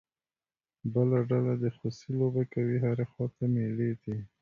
بله 0.93 1.19
ډله 1.29 1.53
د 1.63 1.65
خوسی 1.75 2.09
لوبه 2.19 2.43
کوي، 2.53 2.77
هرې 2.85 3.05
خوا 3.11 3.25
ته 3.35 3.43
مېلې 3.53 3.91
دي. 4.03 4.17